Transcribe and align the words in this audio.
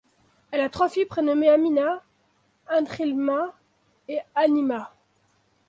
Elle 0.49 0.61
a 0.61 0.69
trois 0.69 0.89
filles, 0.89 1.05
prénommées 1.05 1.49
Amina, 1.51 2.01
Ankhilmaa 2.71 3.53
et 4.07 4.17
Anima. 4.33 4.95